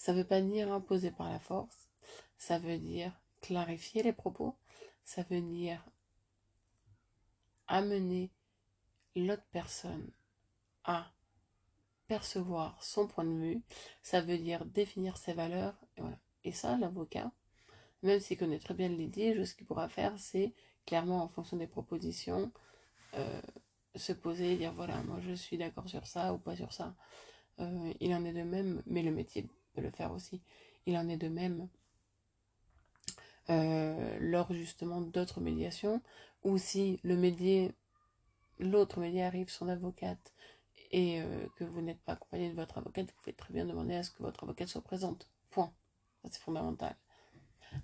Ça 0.00 0.14
veut 0.14 0.24
pas 0.24 0.40
dire 0.40 0.72
imposer 0.72 1.10
par 1.10 1.28
la 1.28 1.38
force, 1.38 1.90
ça 2.38 2.58
veut 2.58 2.78
dire 2.78 3.12
clarifier 3.42 4.02
les 4.02 4.14
propos, 4.14 4.56
ça 5.04 5.22
veut 5.24 5.42
dire 5.42 5.84
amener 7.66 8.30
l'autre 9.14 9.44
personne 9.52 10.10
à 10.84 11.12
percevoir 12.06 12.82
son 12.82 13.08
point 13.08 13.26
de 13.26 13.38
vue, 13.38 13.62
ça 14.00 14.22
veut 14.22 14.38
dire 14.38 14.64
définir 14.64 15.18
ses 15.18 15.34
valeurs, 15.34 15.74
et 15.98 16.00
voilà. 16.00 16.18
Ça, 16.50 16.78
l'avocat, 16.78 17.30
même 18.02 18.20
s'il 18.20 18.38
connaît 18.38 18.58
très 18.58 18.72
bien 18.72 18.88
le 18.88 18.96
litige, 18.96 19.44
ce 19.44 19.54
qu'il 19.54 19.66
pourra 19.66 19.90
faire, 19.90 20.18
c'est 20.18 20.54
clairement 20.86 21.22
en 21.22 21.28
fonction 21.28 21.58
des 21.58 21.66
propositions, 21.66 22.50
euh, 23.16 23.42
se 23.96 24.14
poser 24.14 24.54
et 24.54 24.56
dire 24.56 24.72
voilà, 24.72 25.02
moi 25.02 25.20
je 25.20 25.34
suis 25.34 25.58
d'accord 25.58 25.90
sur 25.90 26.06
ça 26.06 26.32
ou 26.32 26.38
pas 26.38 26.56
sur 26.56 26.72
ça. 26.72 26.94
Euh, 27.58 27.92
il 28.00 28.14
en 28.14 28.24
est 28.24 28.32
de 28.32 28.44
même, 28.44 28.82
mais 28.86 29.02
le 29.02 29.10
métier 29.10 29.46
peut 29.72 29.80
le 29.80 29.90
faire 29.90 30.12
aussi. 30.12 30.40
Il 30.86 30.96
en 30.96 31.08
est 31.08 31.16
de 31.16 31.28
même 31.28 31.68
euh, 33.50 34.18
lors 34.20 34.52
justement 34.52 35.00
d'autres 35.00 35.40
médiations, 35.40 36.02
ou 36.42 36.58
si 36.58 37.00
le 37.02 37.16
médier, 37.16 37.72
l'autre 38.58 39.00
médier 39.00 39.24
arrive, 39.24 39.50
son 39.50 39.68
avocate, 39.68 40.32
et 40.92 41.22
que 41.54 41.62
vous 41.62 41.82
n'êtes 41.82 42.00
pas 42.00 42.14
accompagné 42.14 42.50
de 42.50 42.56
votre 42.56 42.78
avocate, 42.78 43.06
vous 43.06 43.16
pouvez 43.22 43.32
très 43.32 43.54
bien 43.54 43.64
demander 43.64 43.94
à 43.94 44.02
ce 44.02 44.10
que 44.10 44.24
votre 44.24 44.42
avocate 44.42 44.66
soit 44.66 44.82
présente. 44.82 45.28
Point. 45.50 45.72
Ça 46.22 46.28
c'est 46.32 46.40
fondamental. 46.40 46.96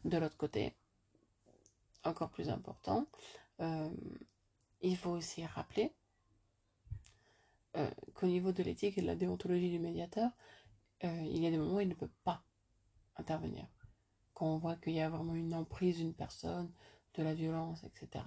De 0.04 0.18
l'autre 0.18 0.36
côté, 0.36 0.74
encore 2.04 2.30
plus 2.30 2.48
important, 2.48 3.06
euh, 3.60 3.90
il 4.80 4.96
faut 4.96 5.10
aussi 5.10 5.44
rappeler 5.44 5.92
euh, 7.76 7.90
qu'au 8.14 8.26
niveau 8.26 8.52
de 8.52 8.62
l'éthique 8.62 8.98
et 8.98 9.02
de 9.02 9.06
la 9.06 9.16
déontologie 9.16 9.70
du 9.70 9.78
médiateur, 9.78 10.30
euh, 11.04 11.22
il 11.22 11.42
y 11.42 11.46
a 11.46 11.50
des 11.50 11.58
moments 11.58 11.76
où 11.76 11.80
il 11.80 11.88
ne 11.88 11.94
peut 11.94 12.10
pas 12.24 12.42
intervenir. 13.16 13.66
Quand 14.34 14.46
on 14.46 14.58
voit 14.58 14.76
qu'il 14.76 14.94
y 14.94 15.00
a 15.00 15.08
vraiment 15.08 15.34
une 15.34 15.54
emprise 15.54 15.98
d'une 15.98 16.14
personne, 16.14 16.72
de 17.14 17.22
la 17.22 17.34
violence, 17.34 17.84
etc., 17.84 18.24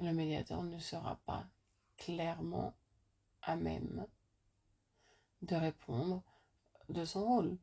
le 0.00 0.12
médiateur 0.12 0.62
ne 0.62 0.78
sera 0.78 1.20
pas 1.26 1.48
clairement 1.96 2.76
à 3.42 3.56
même 3.56 4.06
de 5.42 5.56
répondre 5.56 6.22
de 6.88 7.04
son 7.04 7.24
rôle. 7.24 7.58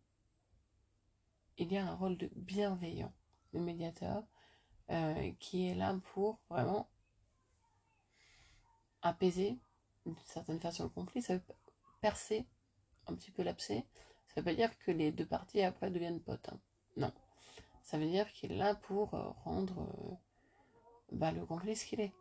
Il 1.58 1.72
y 1.72 1.78
a 1.78 1.86
un 1.86 1.96
rôle 1.96 2.18
de 2.18 2.30
bienveillant, 2.36 3.14
le 3.54 3.62
médiateur, 3.62 4.24
euh, 4.90 5.32
qui 5.40 5.68
est 5.68 5.76
là 5.76 5.98
pour 6.14 6.42
vraiment 6.50 6.90
apaiser 9.02 9.60
d'une 10.06 10.18
certaine 10.26 10.60
façon 10.60 10.84
le 10.84 10.90
conflit. 10.90 11.22
Ça 11.22 11.36
veut 11.36 11.44
percer 12.02 12.48
un 13.08 13.16
petit 13.16 13.32
peu 13.32 13.44
l'abcès. 13.44 13.86
Ça 14.34 14.42
veut 14.42 14.46
pas 14.46 14.54
dire 14.54 14.78
que 14.80 14.92
les 14.92 15.12
deux 15.12 15.26
parties 15.26 15.62
après 15.62 15.92
deviennent 15.92 16.22
potes. 16.22 16.50
Hein. 16.50 16.60
Non. 16.98 17.12
Ça 17.84 17.98
veut 17.98 18.08
dire 18.08 18.32
qu'il 18.32 18.52
est 18.52 18.58
là 18.58 18.76
pour 18.76 19.14
euh, 19.14 19.30
rendre 19.44 19.82
euh, 19.82 20.16
bah, 21.12 21.32
le 21.32 21.46
conflit 21.46 21.76
ce 21.76 21.86
qu'il 21.86 22.02
est. 22.02 22.14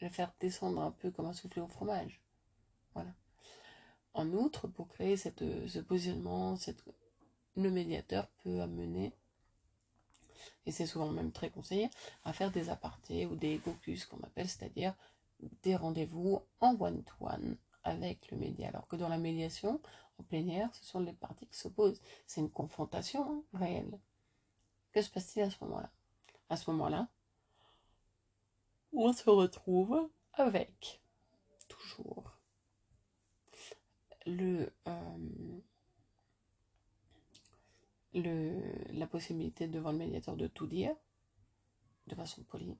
Le 0.00 0.08
faire 0.08 0.32
descendre 0.40 0.80
un 0.82 0.90
peu 0.90 1.10
comme 1.10 1.26
un 1.26 1.32
soufflé 1.32 1.62
au 1.62 1.68
fromage. 1.68 2.20
Voilà. 2.94 3.14
En 4.14 4.32
outre, 4.32 4.68
pour 4.68 4.88
créer 4.88 5.16
cette, 5.16 5.40
ce 5.68 5.78
positionnement, 5.78 6.56
le 7.56 7.70
médiateur 7.70 8.28
peut 8.42 8.60
amener 8.60 9.12
et 10.66 10.72
c'est 10.72 10.86
souvent 10.86 11.10
même 11.10 11.32
très 11.32 11.50
conseillé, 11.50 11.88
à 12.24 12.32
faire 12.32 12.50
des 12.50 12.68
apartés 12.68 13.26
ou 13.26 13.36
des 13.36 13.58
caucus 13.58 14.04
qu'on 14.04 14.20
appelle, 14.20 14.48
c'est-à-dire 14.48 14.94
des 15.62 15.76
rendez-vous 15.76 16.40
en 16.60 16.76
one-to-one 16.78 17.56
avec 17.86 18.30
le 18.30 18.36
média. 18.36 18.68
Alors 18.68 18.86
que 18.88 18.96
dans 18.96 19.08
la 19.08 19.18
médiation, 19.18 19.80
en 20.18 20.22
plénière, 20.24 20.74
ce 20.74 20.84
sont 20.84 21.00
les 21.00 21.12
parties 21.12 21.46
qui 21.46 21.56
s'opposent. 21.56 22.02
C'est 22.26 22.40
une 22.40 22.50
confrontation 22.50 23.22
hein, 23.30 23.58
réelle. 23.58 23.98
Que 24.92 25.02
se 25.02 25.10
passe-t-il 25.10 25.44
à 25.44 25.50
ce 25.50 25.62
moment-là? 25.64 25.90
À 26.48 26.56
ce 26.56 26.70
moment-là, 26.70 27.08
on 28.92 29.12
se 29.12 29.28
retrouve 29.28 30.10
avec 30.32 31.00
toujours 31.68 32.32
le, 34.26 34.72
euh, 34.88 35.60
le, 38.14 38.62
la 38.92 39.06
possibilité 39.06 39.68
devant 39.68 39.92
le 39.92 39.98
médiateur 39.98 40.36
de 40.36 40.46
tout 40.46 40.66
dire, 40.66 40.94
de 42.06 42.14
façon 42.14 42.42
polie, 42.44 42.78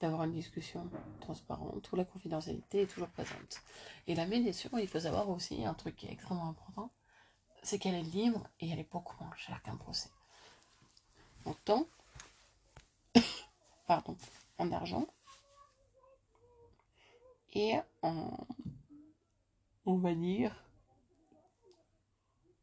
d'avoir 0.00 0.24
une 0.24 0.32
discussion 0.32 0.88
transparente, 1.20 1.90
où 1.90 1.96
la 1.96 2.04
confidentialité 2.04 2.82
est 2.82 2.86
toujours 2.86 3.08
présente. 3.08 3.62
Et 4.06 4.14
la 4.14 4.26
médiation, 4.26 4.70
il 4.78 4.88
faut 4.88 5.00
savoir 5.00 5.28
aussi 5.30 5.64
un 5.64 5.74
truc 5.74 5.96
qui 5.96 6.06
est 6.06 6.12
extrêmement 6.12 6.48
important, 6.48 6.90
c'est 7.62 7.78
qu'elle 7.78 7.94
est 7.94 8.02
libre 8.02 8.46
et 8.60 8.68
elle 8.70 8.78
est 8.78 8.90
beaucoup 8.90 9.16
moins 9.22 9.34
chère 9.36 9.62
qu'un 9.62 9.76
procès. 9.76 10.10
En 11.44 11.54
temps, 11.54 11.86
pardon, 13.86 14.16
en 14.58 14.70
argent 14.72 15.06
et 17.54 17.76
en, 18.02 18.36
on 19.86 19.96
va 19.96 20.14
dire, 20.14 20.54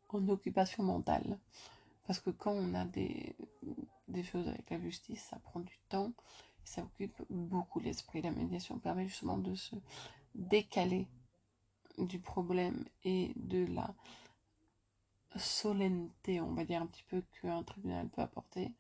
en 0.10 0.28
occupation 0.30 0.84
mentale. 0.84 1.40
Parce 2.06 2.20
que 2.20 2.30
quand 2.30 2.52
on 2.52 2.74
a 2.76 2.86
des, 2.86 3.36
des 4.08 4.24
choses 4.24 4.48
avec 4.48 4.70
la 4.70 4.80
justice, 4.80 5.24
ça 5.24 5.40
prend 5.40 5.60
du 5.60 5.78
temps 5.90 6.14
ça 6.64 6.84
occupe 6.84 7.22
beaucoup 7.30 7.80
l'esprit. 7.80 8.22
La 8.22 8.32
médiation 8.32 8.80
permet 8.80 9.08
justement 9.08 9.38
de 9.38 9.56
se 9.56 9.76
décaler 10.36 11.08
du 11.98 12.20
problème 12.20 12.86
et 13.04 13.34
de 13.36 13.66
la 13.66 13.94
solennité, 15.36 16.42
on 16.42 16.54
va 16.54 16.66
dire 16.66 16.82
un 16.82 16.88
petit 16.88 17.04
peu, 17.04 17.24
qu'un 17.42 17.64
tribunal 17.64 18.10
peut 18.10 18.22
apporter, 18.22 18.72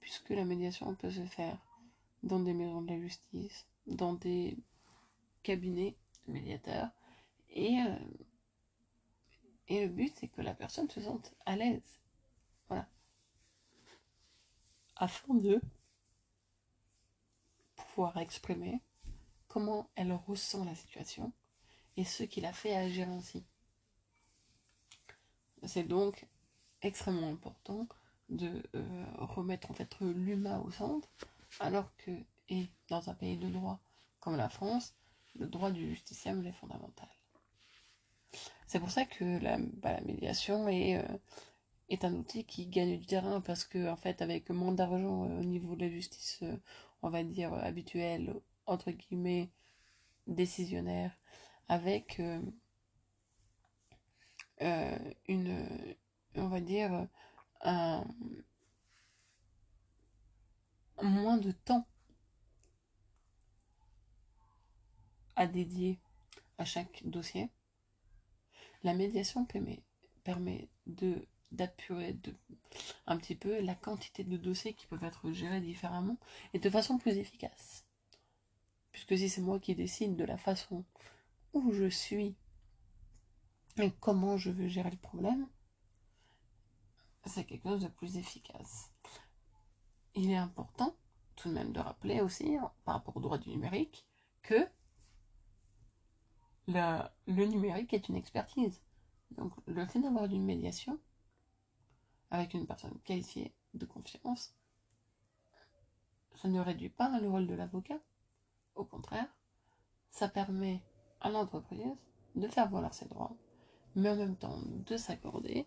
puisque 0.00 0.30
la 0.30 0.44
médiation 0.44 0.94
peut 0.94 1.10
se 1.10 1.24
faire 1.24 1.58
dans 2.22 2.40
des 2.40 2.54
maisons 2.54 2.82
de 2.82 2.88
la 2.88 3.00
justice, 3.00 3.66
dans 3.86 4.14
des 4.14 4.56
cabinets 5.42 5.96
de 6.26 6.32
médiateurs, 6.32 6.90
et, 7.50 7.78
euh, 7.80 7.98
et 9.68 9.86
le 9.86 9.88
but 9.88 10.12
c'est 10.16 10.28
que 10.28 10.42
la 10.42 10.54
personne 10.54 10.90
se 10.90 11.00
sente 11.00 11.34
à 11.46 11.56
l'aise 11.56 11.98
afin 14.98 15.34
de 15.34 15.60
pouvoir 17.98 18.18
exprimer 18.18 18.80
comment 19.48 19.90
elle 19.96 20.12
ressent 20.12 20.64
la 20.64 20.76
situation 20.76 21.32
et 21.96 22.04
ce 22.04 22.22
qui 22.22 22.40
l'a 22.40 22.52
fait 22.52 22.76
agir 22.76 23.08
ainsi. 23.08 23.44
C'est 25.64 25.82
donc 25.82 26.28
extrêmement 26.80 27.28
important 27.28 27.88
de 28.28 28.62
euh, 28.76 29.04
remettre 29.16 29.72
en 29.72 29.74
fait 29.74 29.96
l'humain 29.98 30.60
au 30.60 30.70
centre, 30.70 31.08
alors 31.58 31.90
que, 31.96 32.12
et 32.48 32.68
dans 32.86 33.10
un 33.10 33.14
pays 33.14 33.36
de 33.36 33.48
droit 33.48 33.80
comme 34.20 34.36
la 34.36 34.48
France, 34.48 34.94
le 35.34 35.48
droit 35.48 35.72
du 35.72 35.88
justiciable 35.88 36.46
est 36.46 36.52
fondamental. 36.52 37.08
C'est 38.68 38.78
pour 38.78 38.92
ça 38.92 39.06
que 39.06 39.42
la, 39.42 39.58
bah, 39.58 40.00
médiation 40.02 40.68
est, 40.68 40.98
euh, 40.98 41.18
est 41.88 42.04
un 42.04 42.14
outil 42.14 42.44
qui 42.44 42.66
gagne 42.66 42.96
du 42.96 43.06
terrain 43.06 43.40
parce 43.40 43.64
que 43.64 43.90
en 43.90 43.96
fait 43.96 44.22
avec 44.22 44.50
moins 44.50 44.70
d'argent 44.70 45.24
euh, 45.24 45.40
au 45.40 45.44
niveau 45.44 45.74
de 45.74 45.80
la 45.80 45.90
justice 45.90 46.44
on 47.02 47.10
va 47.10 47.24
dire 47.24 47.52
euh, 47.54 47.60
habituelle 47.60 48.40
entre 48.66 48.90
guillemets 48.90 49.50
décisionnaire 50.26 51.16
avec 51.68 52.20
une 55.28 55.96
on 56.34 56.48
va 56.48 56.60
dire 56.60 57.08
un, 57.62 58.04
moins 61.02 61.38
de 61.38 61.52
temps 61.52 61.86
à 65.36 65.46
dédier 65.46 66.00
à 66.58 66.64
chaque 66.64 67.02
dossier. 67.04 67.50
La 68.82 68.94
médiation 68.94 69.46
permet 70.24 70.68
de 70.86 71.26
d'apurer 71.52 72.16
un 73.06 73.16
petit 73.16 73.34
peu 73.34 73.60
la 73.60 73.74
quantité 73.74 74.24
de 74.24 74.36
dossiers 74.36 74.74
qui 74.74 74.86
peuvent 74.86 75.04
être 75.04 75.32
gérés 75.32 75.60
différemment 75.60 76.18
et 76.52 76.58
de 76.58 76.70
façon 76.70 76.98
plus 76.98 77.16
efficace. 77.16 77.86
Puisque 78.92 79.16
si 79.16 79.28
c'est 79.28 79.40
moi 79.40 79.58
qui 79.58 79.74
décide 79.74 80.16
de 80.16 80.24
la 80.24 80.36
façon 80.36 80.84
où 81.52 81.72
je 81.72 81.88
suis 81.88 82.36
et 83.78 83.92
comment 84.00 84.36
je 84.36 84.50
veux 84.50 84.68
gérer 84.68 84.90
le 84.90 84.96
problème, 84.96 85.46
c'est 87.26 87.44
quelque 87.44 87.68
chose 87.68 87.82
de 87.82 87.88
plus 87.88 88.16
efficace. 88.16 88.90
Il 90.14 90.30
est 90.30 90.36
important 90.36 90.96
tout 91.36 91.48
de 91.48 91.54
même 91.54 91.72
de 91.72 91.80
rappeler 91.80 92.20
aussi, 92.20 92.56
hein, 92.56 92.72
par 92.84 92.96
rapport 92.96 93.16
au 93.16 93.20
droit 93.20 93.38
du 93.38 93.50
numérique, 93.50 94.04
que 94.42 94.66
le 96.66 97.44
numérique 97.44 97.94
est 97.94 98.08
une 98.08 98.16
expertise. 98.16 98.82
Donc 99.30 99.52
le 99.66 99.86
fait 99.86 100.00
d'avoir 100.00 100.24
une 100.24 100.44
médiation 100.44 100.98
avec 102.30 102.54
une 102.54 102.66
personne 102.66 102.98
qualifiée 103.04 103.54
de 103.74 103.86
confiance, 103.86 104.54
ça 106.36 106.48
ne 106.48 106.60
réduit 106.60 106.88
pas 106.88 107.18
le 107.20 107.28
rôle 107.28 107.46
de 107.46 107.54
l'avocat. 107.54 107.98
Au 108.74 108.84
contraire, 108.84 109.28
ça 110.10 110.28
permet 110.28 110.82
à 111.20 111.30
l'entreprise 111.30 111.96
de 112.36 112.48
faire 112.48 112.68
valoir 112.68 112.94
ses 112.94 113.06
droits, 113.06 113.36
mais 113.96 114.10
en 114.10 114.16
même 114.16 114.36
temps 114.36 114.60
de 114.64 114.96
s'accorder 114.96 115.66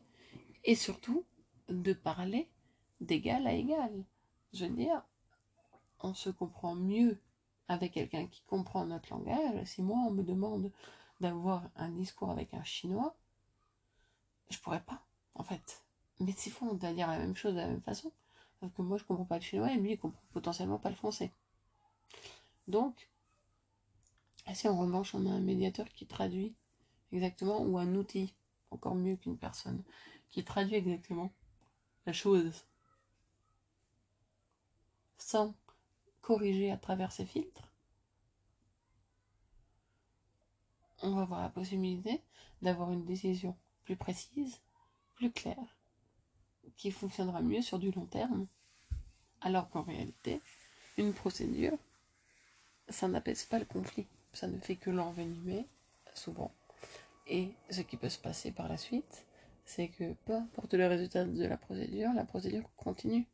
et 0.64 0.76
surtout 0.76 1.26
de 1.68 1.94
parler 1.94 2.50
d'égal 3.02 3.48
à 3.48 3.54
égal. 3.54 4.06
Je 4.54 4.66
veux 4.66 4.76
dire, 4.76 5.04
on 6.00 6.14
se 6.14 6.30
comprend 6.30 6.76
mieux 6.76 7.22
avec 7.68 7.94
quelqu'un 7.94 8.28
qui 8.28 8.44
comprend 8.44 8.86
notre 8.86 9.14
langage. 9.14 9.66
Si 9.66 9.82
moi 9.82 9.98
on 10.08 10.12
me 10.12 10.24
demande 10.24 10.72
d'avoir 11.20 11.70
un 11.76 11.90
discours 11.90 12.32
avec 12.32 12.54
un 12.54 12.64
chinois, 12.64 13.16
je 14.50 14.60
pourrais 14.60 14.84
pas, 14.84 15.06
en 15.36 15.44
fait. 15.44 15.84
Mais 16.22 16.34
c'est 16.38 16.52
fou, 16.52 16.68
on 16.70 16.76
doit 16.76 16.94
dire 16.94 17.08
la 17.08 17.18
même 17.18 17.36
chose 17.36 17.54
de 17.54 17.60
la 17.60 17.68
même 17.68 17.82
façon. 17.82 18.12
Parce 18.60 18.72
que 18.74 18.82
moi 18.84 18.98
je 18.98 19.04
comprends 19.04 19.26
pas 19.26 19.38
le 19.38 19.42
chinois 19.42 19.72
et 19.72 19.78
lui 19.78 19.94
il 19.94 19.98
comprend 20.00 20.22
potentiellement 20.34 20.78
pas 20.78 20.90
le 20.90 20.96
français. 20.96 21.32
Donc, 22.68 23.10
si 24.54 24.68
en 24.68 24.78
revanche 24.78 25.16
on 25.16 25.26
a 25.26 25.32
un 25.32 25.40
médiateur 25.40 25.90
qui 25.90 26.06
traduit 26.06 26.54
exactement, 27.12 27.60
ou 27.62 27.78
un 27.80 27.96
outil, 27.96 28.34
encore 28.70 28.96
mieux 28.96 29.16
qu'une 29.16 29.38
personne, 29.38 29.84
qui 30.30 30.44
traduit 30.44 30.76
exactement 30.76 31.32
la 32.06 32.14
chose 32.14 32.66
sans 35.18 35.56
corriger 36.22 36.72
à 36.72 36.78
travers 36.78 37.12
ces 37.12 37.26
filtres, 37.26 37.74
on 41.02 41.16
va 41.16 41.24
avoir 41.24 41.42
la 41.42 41.50
possibilité 41.50 42.22
d'avoir 42.62 42.92
une 42.92 43.06
décision 43.06 43.58
plus 43.84 43.96
précise, 43.96 44.62
plus 45.16 45.32
claire, 45.32 45.81
qui 46.78 46.92
fonctionnera 46.92 47.42
mieux 47.42 47.62
sur 47.62 47.80
du 47.80 47.92
long 47.92 48.06
terme, 48.06 48.48
alors 49.42 49.70
qu'en 49.70 49.84
réalité, 49.84 50.42
une 50.98 51.14
procédure, 51.14 51.78
ça 52.90 53.08
n'apaise 53.08 53.46
pas 53.46 53.60
le 53.60 53.66
conflit, 53.66 54.08
ça 54.34 54.48
ne 54.48 54.60
fait 54.60 54.76
que 54.76 54.90
l'envenimer, 54.90 55.68
souvent. 56.14 56.52
Et 57.28 57.50
ce 57.70 57.82
qui 57.82 57.98
peut 57.98 58.10
se 58.10 58.20
passer 58.20 58.52
par 58.52 58.68
la 58.68 58.78
suite, 58.78 59.26
c'est 59.66 59.88
que 59.88 60.14
peu 60.26 60.36
importe 60.36 60.74
le 60.74 60.88
résultat 60.88 61.26
de 61.26 61.46
la 61.46 61.58
procédure, 61.58 62.12
la 62.14 62.26
procédure 62.26 62.70
continue. 62.76 63.28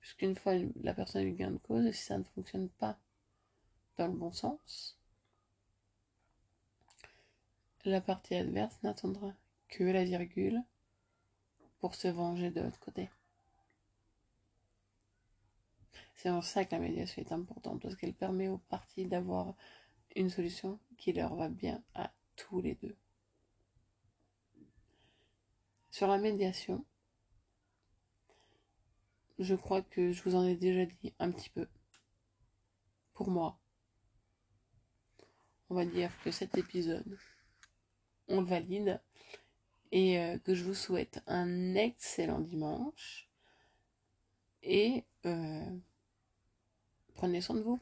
Puisqu'une 0.00 0.36
fois 0.36 0.54
la 0.82 0.94
personne 0.94 1.22
a 1.22 1.24
eu 1.24 1.32
gain 1.32 1.50
de 1.50 1.58
cause, 1.58 1.90
si 1.92 2.02
ça 2.02 2.18
ne 2.18 2.24
fonctionne 2.24 2.68
pas 2.68 2.98
dans 3.96 4.06
le 4.06 4.12
bon 4.12 4.32
sens, 4.32 4.98
la 7.84 8.00
partie 8.00 8.34
adverse 8.34 8.82
n'attendra 8.82 9.32
que 9.68 9.84
la 9.84 10.04
virgule 10.04 10.62
pour 11.78 11.94
se 11.94 12.08
venger 12.08 12.50
de 12.50 12.60
l'autre 12.60 12.80
côté. 12.80 13.10
C'est 16.14 16.30
en 16.30 16.42
ça 16.42 16.64
que 16.64 16.74
la 16.74 16.80
médiation 16.80 17.22
est 17.22 17.32
importante, 17.32 17.82
parce 17.82 17.94
qu'elle 17.96 18.14
permet 18.14 18.48
aux 18.48 18.58
parties 18.58 19.06
d'avoir 19.06 19.54
une 20.14 20.30
solution 20.30 20.80
qui 20.96 21.12
leur 21.12 21.34
va 21.36 21.48
bien 21.48 21.82
à 21.94 22.12
tous 22.36 22.60
les 22.60 22.74
deux. 22.76 22.96
Sur 25.90 26.08
la 26.08 26.18
médiation, 26.18 26.84
je 29.38 29.54
crois 29.54 29.82
que 29.82 30.12
je 30.12 30.22
vous 30.22 30.34
en 30.34 30.46
ai 30.46 30.56
déjà 30.56 30.86
dit 30.86 31.14
un 31.18 31.30
petit 31.30 31.50
peu. 31.50 31.68
Pour 33.12 33.30
moi, 33.30 33.58
on 35.68 35.74
va 35.74 35.84
dire 35.84 36.10
que 36.22 36.30
cet 36.30 36.56
épisode, 36.56 37.18
on 38.28 38.40
le 38.40 38.46
valide 38.46 39.00
et 39.92 40.18
euh, 40.18 40.38
que 40.38 40.54
je 40.54 40.64
vous 40.64 40.74
souhaite 40.74 41.22
un 41.26 41.74
excellent 41.74 42.40
dimanche 42.40 43.28
et 44.62 45.04
euh, 45.24 45.78
prenez 47.14 47.40
soin 47.40 47.56
de 47.56 47.62
vous. 47.62 47.80